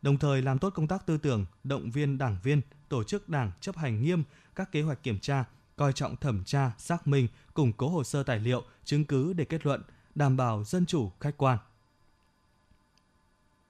[0.01, 3.51] đồng thời làm tốt công tác tư tưởng, động viên đảng viên, tổ chức đảng
[3.61, 4.23] chấp hành nghiêm
[4.55, 8.23] các kế hoạch kiểm tra, coi trọng thẩm tra, xác minh, củng cố hồ sơ
[8.23, 9.81] tài liệu, chứng cứ để kết luận,
[10.15, 11.57] đảm bảo dân chủ, khách quan.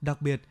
[0.02, 0.42] Đặc biệt,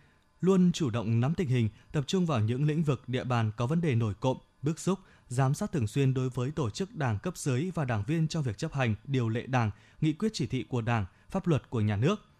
[0.40, 3.66] luôn chủ động nắm tình hình, tập trung vào những lĩnh vực địa bàn có
[3.66, 7.18] vấn đề nổi cộm, bức xúc, giám sát thường xuyên đối với tổ chức đảng
[7.18, 10.46] cấp dưới và đảng viên trong việc chấp hành điều lệ đảng, nghị quyết chỉ
[10.46, 12.20] thị của đảng, pháp luật của nhà nước–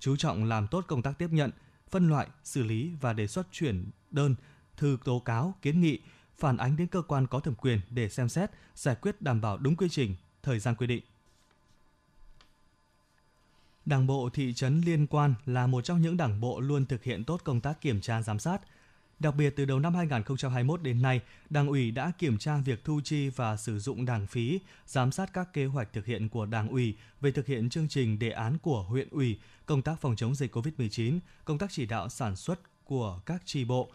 [0.00, 1.50] chú trọng làm tốt công tác tiếp nhận,
[1.90, 4.34] phân loại, xử lý và đề xuất chuyển đơn,
[4.76, 5.98] thư tố cáo, kiến nghị,
[6.38, 9.58] phản ánh đến cơ quan có thẩm quyền để xem xét, giải quyết đảm bảo
[9.58, 11.02] đúng quy trình, thời gian quy định.
[13.86, 17.24] Đảng bộ thị trấn liên quan là một trong những đảng bộ luôn thực hiện
[17.24, 18.60] tốt công tác kiểm tra giám sát,
[19.20, 23.00] Đặc biệt từ đầu năm 2021 đến nay, Đảng ủy đã kiểm tra việc thu
[23.04, 26.68] chi và sử dụng đảng phí, giám sát các kế hoạch thực hiện của Đảng
[26.68, 30.34] ủy về thực hiện chương trình đề án của huyện ủy, công tác phòng chống
[30.34, 33.90] dịch COVID-19, công tác chỉ đạo sản xuất của các tri bộ.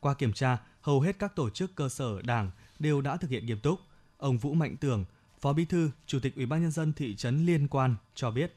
[0.00, 3.46] Qua kiểm tra, hầu hết các tổ chức cơ sở Đảng đều đã thực hiện
[3.46, 3.80] nghiêm túc.
[4.16, 5.04] Ông Vũ Mạnh Tưởng,
[5.40, 8.54] Phó Bí thư, Chủ tịch Ủy ban nhân dân thị trấn Liên Quan cho biết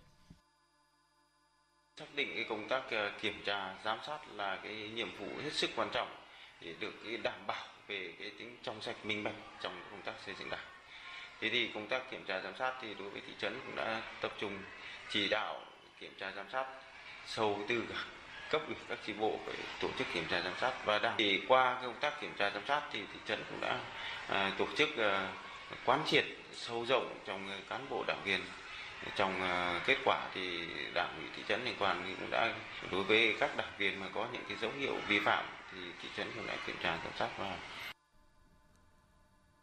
[2.01, 5.53] xác định cái công tác ờ, kiểm tra giám sát là cái nhiệm vụ hết
[5.53, 6.09] sức quan trọng
[6.61, 10.13] để được cái đảm bảo về cái tính trong sạch minh bạch trong công tác
[10.25, 10.65] xây dựng đảng.
[11.41, 14.01] Thế thì công tác kiểm tra giám sát thì đối với thị trấn cũng đã
[14.21, 14.57] tập trung
[15.09, 15.61] chỉ đạo
[15.99, 16.65] kiểm tra giám sát
[17.25, 18.03] sâu từ cả
[18.49, 20.85] cấp ủy các chi bộ phải tổ chức kiểm tra giám sát.
[20.85, 23.79] Và đảng thì qua công tác kiểm tra giám sát thì thị trấn cũng đã
[24.27, 25.33] à, tổ chức à,
[25.85, 28.41] quán triệt sâu rộng trong cán bộ đảng viên
[29.15, 30.41] trong uh, kết quả thì
[30.93, 32.55] đảng ủy thị trấn liên quan cũng đã
[32.91, 36.09] đối với các đảng viên mà có những cái dấu hiệu vi phạm thì thị
[36.17, 37.57] trấn cũng đã kiểm tra giám sát và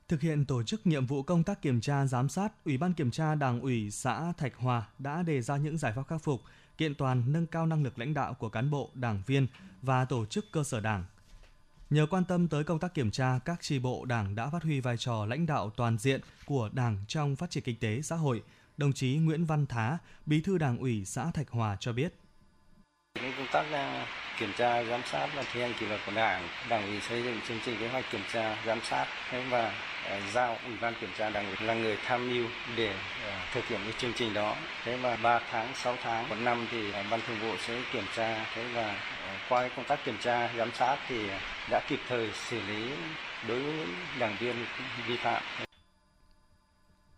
[0.08, 3.10] Thực hiện tổ chức nhiệm vụ công tác kiểm tra giám sát, Ủy ban kiểm
[3.10, 6.42] tra Đảng ủy xã Thạch Hòa đã đề ra những giải pháp khắc phục,
[6.78, 9.46] kiện toàn nâng cao năng lực lãnh đạo của cán bộ, đảng viên
[9.82, 11.04] và tổ chức cơ sở đảng.
[11.90, 14.80] Nhờ quan tâm tới công tác kiểm tra, các tri bộ đảng đã phát huy
[14.80, 18.42] vai trò lãnh đạo toàn diện của đảng trong phát triển kinh tế xã hội–
[18.78, 22.14] Đồng chí Nguyễn Văn Thá, Bí thư Đảng ủy xã Thạch Hòa cho biết.
[23.14, 24.06] công tác à,
[24.38, 27.40] kiểm tra giám sát và thi hành kỷ luật của đảng đảng ủy xây dựng
[27.48, 29.06] chương trình kế hoạch kiểm tra giám sát
[29.50, 29.72] và
[30.04, 33.66] à, giao ủy ban kiểm tra đảng ủy là người tham mưu để à, thực
[33.68, 37.20] hiện cái chương trình đó thế và 3 tháng 6 tháng một năm thì ban
[37.26, 38.96] thường vụ sẽ kiểm tra thế và
[39.48, 41.28] qua công tác kiểm tra giám sát thì
[41.70, 42.90] đã kịp thời xử lý
[43.48, 44.54] đối với những đảng viên
[45.08, 45.42] vi phạm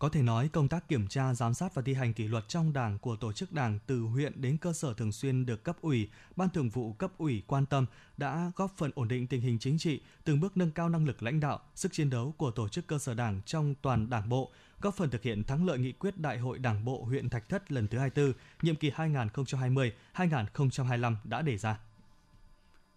[0.01, 2.73] có thể nói, công tác kiểm tra, giám sát và thi hành kỷ luật trong
[2.73, 6.09] Đảng của tổ chức Đảng từ huyện đến cơ sở thường xuyên được cấp ủy,
[6.37, 7.87] ban thường vụ cấp ủy quan tâm
[8.17, 11.23] đã góp phần ổn định tình hình chính trị, từng bước nâng cao năng lực
[11.23, 14.53] lãnh đạo, sức chiến đấu của tổ chức cơ sở Đảng trong toàn Đảng bộ,
[14.81, 17.73] góp phần thực hiện thắng lợi nghị quyết Đại hội Đảng bộ huyện Thạch Thất
[17.73, 18.33] lần thứ 24,
[18.63, 21.79] nhiệm kỳ 2020-2025 đã đề ra.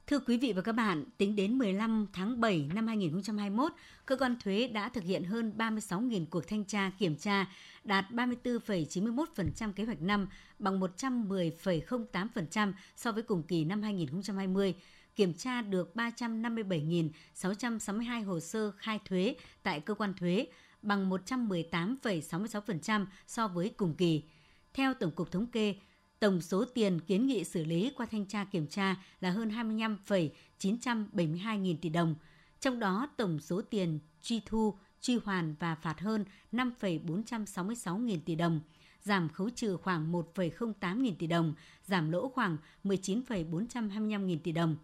[0.07, 3.71] Thưa quý vị và các bạn, tính đến 15 tháng 7 năm 2021,
[4.05, 7.45] cơ quan thuế đã thực hiện hơn 36.000 cuộc thanh tra kiểm tra,
[7.83, 10.27] đạt 34,91% kế hoạch năm,
[10.59, 14.75] bằng 110,08% so với cùng kỳ năm 2020
[15.15, 20.47] kiểm tra được 357.662 hồ sơ khai thuế tại cơ quan thuế,
[20.81, 24.23] bằng 118,66% so với cùng kỳ.
[24.73, 25.75] Theo Tổng cục Thống kê,
[26.23, 31.57] Tổng số tiền kiến nghị xử lý qua thanh tra kiểm tra là hơn 25,972
[31.57, 32.15] nghìn tỷ đồng.
[32.59, 38.35] Trong đó, tổng số tiền truy thu, truy hoàn và phạt hơn 5,466 nghìn tỷ
[38.35, 38.59] đồng,
[39.01, 41.53] giảm khấu trừ khoảng 1,08 nghìn tỷ đồng,
[41.85, 44.75] giảm lỗ khoảng 19,425 nghìn tỷ đồng.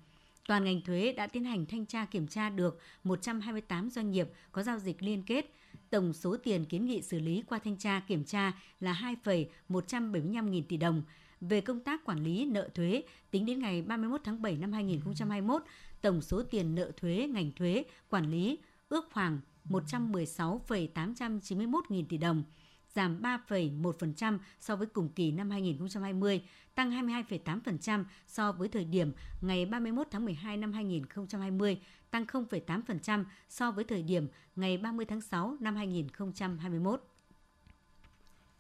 [0.47, 4.63] Toàn ngành thuế đã tiến hành thanh tra kiểm tra được 128 doanh nghiệp có
[4.63, 5.53] giao dịch liên kết,
[5.89, 10.63] tổng số tiền kiến nghị xử lý qua thanh tra kiểm tra là 2,175 nghìn
[10.63, 11.03] tỷ đồng,
[11.41, 15.63] về công tác quản lý nợ thuế tính đến ngày 31 tháng 7 năm 2021,
[16.01, 18.57] tổng số tiền nợ thuế ngành thuế quản lý
[18.89, 22.43] ước khoảng 116,891 nghìn tỷ đồng,
[22.95, 26.41] giảm 3,1% so với cùng kỳ năm 2020,
[26.75, 31.79] tăng 22,8% so với thời điểm ngày 31 tháng 12 năm 2020,
[32.11, 37.08] tăng 0,8% so với thời điểm ngày 30 tháng 6 năm 2021.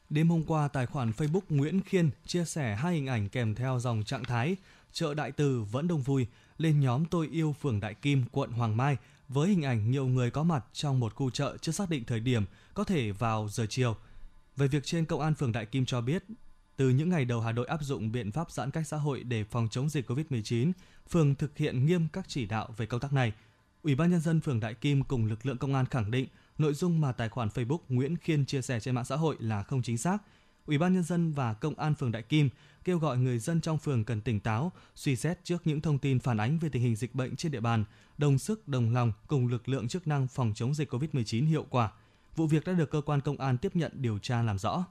[0.09, 3.79] Đêm hôm qua, tài khoản Facebook Nguyễn Khiên chia sẻ hai hình ảnh kèm theo
[3.79, 4.55] dòng trạng thái
[4.91, 8.77] chợ Đại Từ vẫn đông vui lên nhóm Tôi yêu phường Đại Kim, quận Hoàng
[8.77, 12.03] Mai với hình ảnh nhiều người có mặt trong một khu chợ chưa xác định
[12.03, 12.43] thời điểm,
[12.73, 13.95] có thể vào giờ chiều.
[14.55, 16.23] Về việc trên, Công an phường Đại Kim cho biết,
[16.75, 19.43] từ những ngày đầu Hà Nội áp dụng biện pháp giãn cách xã hội để
[19.43, 20.71] phòng chống dịch COVID-19,
[21.09, 23.33] phường thực hiện nghiêm các chỉ đạo về công tác này.
[23.83, 26.27] Ủy ban nhân dân phường Đại Kim cùng lực lượng công an khẳng định
[26.59, 29.63] nội dung mà tài khoản Facebook Nguyễn Khiên chia sẻ trên mạng xã hội là
[29.63, 30.17] không chính xác.
[30.65, 32.49] Ủy ban nhân dân và công an phường Đại Kim
[32.83, 36.19] kêu gọi người dân trong phường cần tỉnh táo, suy xét trước những thông tin
[36.19, 37.83] phản ánh về tình hình dịch bệnh trên địa bàn,
[38.17, 41.91] đồng sức đồng lòng cùng lực lượng chức năng phòng chống dịch COVID-19 hiệu quả.
[42.35, 44.85] Vụ việc đã được cơ quan công an tiếp nhận điều tra làm rõ.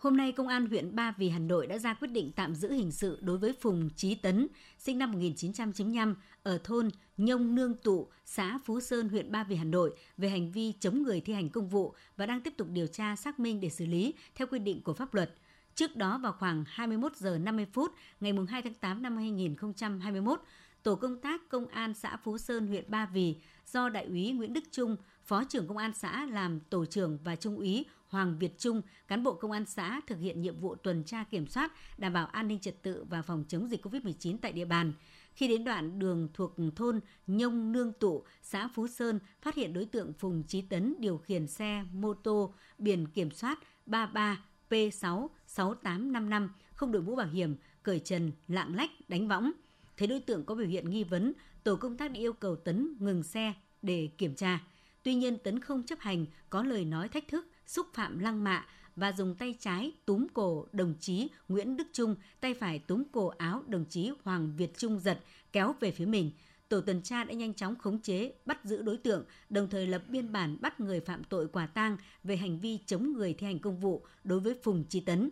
[0.00, 2.72] Hôm nay, Công an huyện Ba Vì Hà Nội đã ra quyết định tạm giữ
[2.72, 8.08] hình sự đối với Phùng Trí Tấn, sinh năm 1995, ở thôn Nhông Nương Tụ,
[8.24, 11.48] xã Phú Sơn, huyện Ba Vì Hà Nội về hành vi chống người thi hành
[11.48, 14.58] công vụ và đang tiếp tục điều tra xác minh để xử lý theo quy
[14.58, 15.34] định của pháp luật.
[15.74, 20.42] Trước đó vào khoảng 21 giờ 50 phút ngày 2 tháng 8 năm 2021,
[20.82, 23.36] tổ công tác công an xã Phú Sơn, huyện Ba Vì
[23.66, 27.36] do đại úy Nguyễn Đức Trung, phó trưởng công an xã làm tổ trưởng và
[27.36, 31.04] trung úy Hoàng Việt Trung, cán bộ công an xã thực hiện nhiệm vụ tuần
[31.04, 34.52] tra kiểm soát, đảm bảo an ninh trật tự và phòng chống dịch COVID-19 tại
[34.52, 34.92] địa bàn.
[35.32, 39.84] Khi đến đoạn đường thuộc thôn Nhông Nương Tụ, xã Phú Sơn, phát hiện đối
[39.84, 47.02] tượng Phùng Trí Tấn điều khiển xe mô tô biển kiểm soát 33P66855 không đội
[47.02, 49.50] mũ bảo hiểm, cởi trần, lạng lách, đánh võng.
[49.96, 51.32] Thấy đối tượng có biểu hiện nghi vấn,
[51.64, 54.60] tổ công tác đã yêu cầu Tấn ngừng xe để kiểm tra.
[55.02, 58.66] Tuy nhiên Tấn không chấp hành, có lời nói thách thức, xúc phạm lăng mạ
[58.96, 63.28] và dùng tay trái túm cổ đồng chí Nguyễn Đức Trung, tay phải túm cổ
[63.28, 65.20] áo đồng chí Hoàng Việt Trung giật,
[65.52, 66.30] kéo về phía mình.
[66.68, 70.02] Tổ tuần tra đã nhanh chóng khống chế, bắt giữ đối tượng, đồng thời lập
[70.08, 73.58] biên bản bắt người phạm tội quả tang về hành vi chống người thi hành
[73.58, 75.30] công vụ đối với Phùng trí Tấn.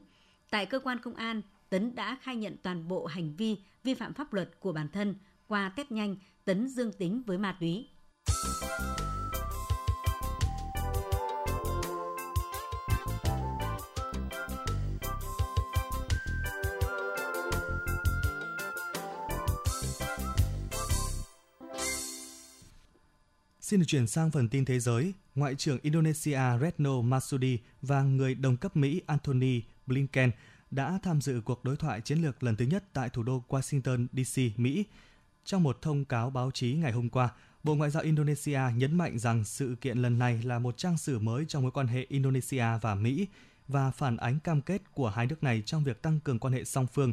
[0.50, 4.14] Tại cơ quan công an, Tấn đã khai nhận toàn bộ hành vi vi phạm
[4.14, 5.14] pháp luật của bản thân.
[5.46, 7.88] Qua test nhanh, Tấn dương tính với ma túy.
[23.68, 25.12] Xin được chuyển sang phần tin thế giới.
[25.34, 30.30] Ngoại trưởng Indonesia Retno Marsudi và người đồng cấp Mỹ Anthony Blinken
[30.70, 34.06] đã tham dự cuộc đối thoại chiến lược lần thứ nhất tại thủ đô Washington,
[34.12, 34.84] D.C., Mỹ.
[35.44, 37.28] Trong một thông cáo báo chí ngày hôm qua,
[37.64, 41.18] Bộ Ngoại giao Indonesia nhấn mạnh rằng sự kiện lần này là một trang sử
[41.18, 43.26] mới trong mối quan hệ Indonesia và Mỹ
[43.68, 46.64] và phản ánh cam kết của hai nước này trong việc tăng cường quan hệ
[46.64, 47.12] song phương.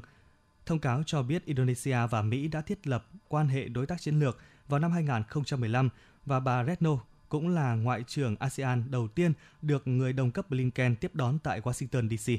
[0.66, 4.20] Thông cáo cho biết Indonesia và Mỹ đã thiết lập quan hệ đối tác chiến
[4.20, 5.90] lược vào năm 2015
[6.26, 6.98] và bà Retno
[7.30, 11.62] cũng là ngoại trưởng ASEAN đầu tiên được người đồng cấp Blinken tiếp đón tại
[11.62, 12.34] Washington DC.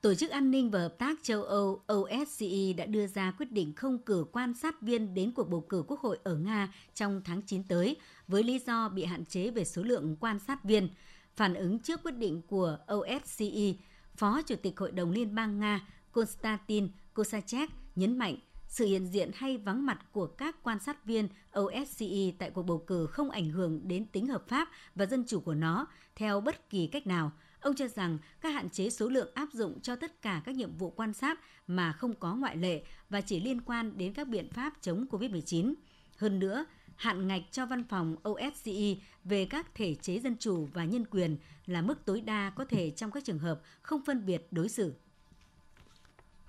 [0.00, 3.72] Tổ chức An ninh và Hợp tác châu Âu OSCE đã đưa ra quyết định
[3.76, 7.42] không cử quan sát viên đến cuộc bầu cử quốc hội ở Nga trong tháng
[7.42, 7.96] 9 tới
[8.28, 10.88] với lý do bị hạn chế về số lượng quan sát viên.
[11.36, 13.72] Phản ứng trước quyết định của OSCE,
[14.16, 18.36] Phó Chủ tịch Hội đồng Liên bang Nga Konstantin Kosachev nhấn mạnh
[18.74, 21.28] sự hiện diện hay vắng mặt của các quan sát viên
[21.60, 25.40] OSCE tại cuộc bầu cử không ảnh hưởng đến tính hợp pháp và dân chủ
[25.40, 27.32] của nó theo bất kỳ cách nào.
[27.60, 30.76] Ông cho rằng các hạn chế số lượng áp dụng cho tất cả các nhiệm
[30.76, 34.48] vụ quan sát mà không có ngoại lệ và chỉ liên quan đến các biện
[34.52, 35.74] pháp chống COVID-19.
[36.16, 36.64] Hơn nữa,
[36.96, 41.36] hạn ngạch cho văn phòng OSCE về các thể chế dân chủ và nhân quyền
[41.66, 44.94] là mức tối đa có thể trong các trường hợp không phân biệt đối xử.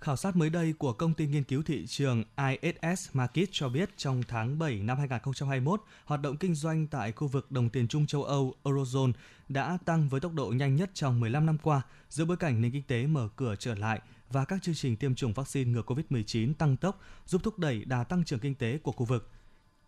[0.05, 3.89] Khảo sát mới đây của công ty nghiên cứu thị trường ISS Market cho biết
[3.97, 8.07] trong tháng 7 năm 2021, hoạt động kinh doanh tại khu vực đồng tiền chung
[8.07, 9.11] châu Âu Eurozone
[9.49, 12.71] đã tăng với tốc độ nhanh nhất trong 15 năm qua giữa bối cảnh nền
[12.71, 16.53] kinh tế mở cửa trở lại và các chương trình tiêm chủng vaccine ngừa COVID-19
[16.53, 19.31] tăng tốc giúp thúc đẩy đà tăng trưởng kinh tế của khu vực.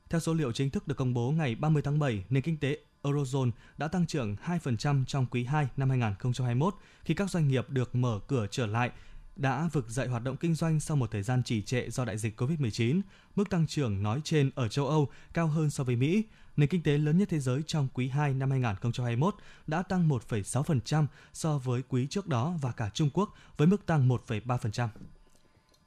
[0.10, 2.77] Theo số liệu chính thức được công bố ngày 30 tháng 7, nền kinh tế
[3.03, 7.95] Eurozone đã tăng trưởng 2% trong quý 2 năm 2021 khi các doanh nghiệp được
[7.95, 8.91] mở cửa trở lại
[9.38, 12.17] đã vực dậy hoạt động kinh doanh sau một thời gian trì trệ do đại
[12.17, 13.02] dịch COVID-19.
[13.36, 16.23] Mức tăng trưởng nói trên ở châu Âu cao hơn so với Mỹ.
[16.58, 19.36] Nền kinh tế lớn nhất thế giới trong quý 2 năm 2021
[19.67, 24.10] đã tăng 1,6% so với quý trước đó và cả Trung Quốc với mức tăng
[24.10, 24.88] 1,3%.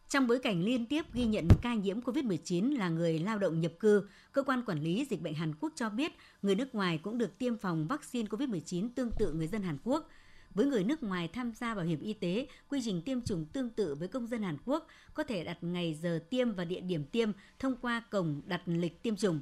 [0.08, 3.72] Trong bối cảnh liên tiếp ghi nhận ca nhiễm COVID-19 là người lao động nhập
[3.80, 7.18] cư, cơ quan quản lý dịch bệnh Hàn Quốc cho biết người nước ngoài cũng
[7.18, 10.08] được tiêm phòng vaccine COVID-19 tương tự người dân Hàn Quốc.
[10.54, 13.70] Với người nước ngoài tham gia bảo hiểm y tế, quy trình tiêm chủng tương
[13.70, 17.04] tự với công dân Hàn Quốc có thể đặt ngày giờ tiêm và địa điểm
[17.04, 19.40] tiêm thông qua cổng đặt lịch tiêm chủng.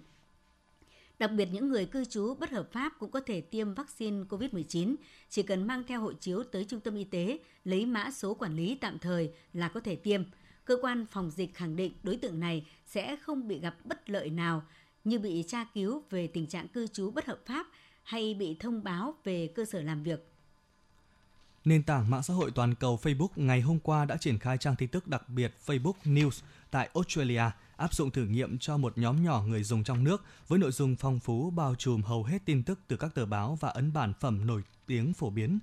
[1.18, 4.94] Đặc biệt những người cư trú bất hợp pháp cũng có thể tiêm vaccine COVID-19,
[5.28, 8.56] chỉ cần mang theo hộ chiếu tới trung tâm y tế, lấy mã số quản
[8.56, 10.22] lý tạm thời là có thể tiêm.
[10.64, 14.30] Cơ quan phòng dịch khẳng định đối tượng này sẽ không bị gặp bất lợi
[14.30, 14.62] nào
[15.04, 17.66] như bị tra cứu về tình trạng cư trú bất hợp pháp
[18.02, 20.28] hay bị thông báo về cơ sở làm việc
[21.64, 24.76] Nền tảng mạng xã hội toàn cầu Facebook ngày hôm qua đã triển khai trang
[24.76, 26.40] tin tức đặc biệt Facebook News
[26.70, 27.42] tại Australia,
[27.76, 30.96] áp dụng thử nghiệm cho một nhóm nhỏ người dùng trong nước với nội dung
[30.96, 34.12] phong phú bao trùm hầu hết tin tức từ các tờ báo và ấn bản
[34.20, 35.58] phẩm nổi tiếng phổ biến.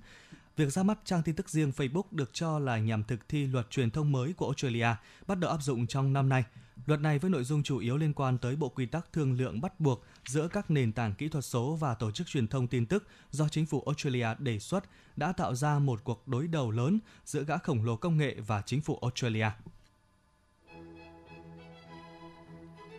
[0.56, 3.70] Việc ra mắt trang tin tức riêng Facebook được cho là nhằm thực thi luật
[3.70, 4.88] truyền thông mới của Australia,
[5.26, 6.44] bắt đầu áp dụng trong năm nay.
[6.86, 9.60] Luật này với nội dung chủ yếu liên quan tới bộ quy tắc thương lượng
[9.60, 12.86] bắt buộc giữa các nền tảng kỹ thuật số và tổ chức truyền thông tin
[12.86, 14.84] tức do chính phủ Australia đề xuất
[15.16, 18.62] đã tạo ra một cuộc đối đầu lớn giữa gã khổng lồ công nghệ và
[18.66, 19.48] chính phủ Australia.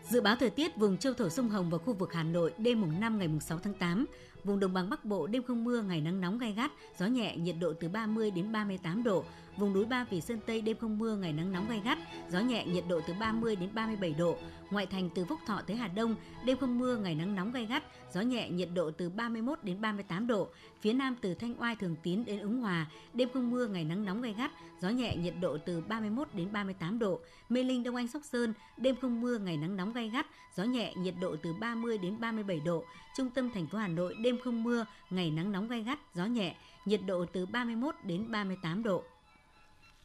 [0.09, 2.81] Dự báo thời tiết vùng châu thổ sông Hồng và khu vực Hà Nội đêm
[2.81, 4.05] mùng 5 ngày mùng 6 tháng 8,
[4.43, 7.37] vùng đồng bằng Bắc Bộ đêm không mưa, ngày nắng nóng gai gắt, gió nhẹ,
[7.37, 9.25] nhiệt độ từ 30 đến 38 độ,
[9.57, 11.97] Vùng núi Ba Vì Sơn Tây đêm không mưa, ngày nắng nóng gai gắt,
[12.29, 14.37] gió nhẹ, nhiệt độ từ 30 đến 37 độ.
[14.69, 16.15] Ngoại thành từ Phúc Thọ tới Hà Đông,
[16.45, 19.81] đêm không mưa, ngày nắng nóng gai gắt, gió nhẹ, nhiệt độ từ 31 đến
[19.81, 20.47] 38 độ.
[20.81, 24.05] Phía Nam từ Thanh Oai Thường Tín đến Ứng Hòa, đêm không mưa, ngày nắng
[24.05, 27.19] nóng gai gắt, gió nhẹ, nhiệt độ từ 31 đến 38 độ.
[27.49, 30.63] Mê Linh Đông Anh Sóc Sơn, đêm không mưa, ngày nắng nóng gai gắt, gió
[30.63, 32.83] nhẹ, nhiệt độ từ 30 đến 37 độ.
[33.17, 36.25] Trung tâm thành phố Hà Nội đêm không mưa, ngày nắng nóng gai gắt, gió
[36.25, 39.03] nhẹ, nhiệt độ từ 31 đến 38 độ.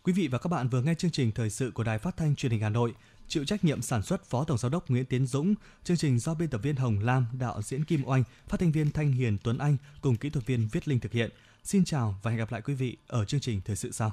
[0.04, 2.36] Quý vị và các bạn vừa nghe chương trình thời sự của Đài Phát thanh
[2.36, 2.94] Truyền hình Hà Nội,
[3.28, 6.34] chịu trách nhiệm sản xuất Phó Tổng giám đốc Nguyễn Tiến Dũng, chương trình do
[6.34, 9.58] biên tập viên Hồng Lam, đạo diễn Kim Oanh, phát thanh viên Thanh Hiền Tuấn
[9.58, 11.30] Anh cùng kỹ thuật viên Viết Linh thực hiện.
[11.64, 14.12] Xin chào và hẹn gặp lại quý vị ở chương trình thời sự sau.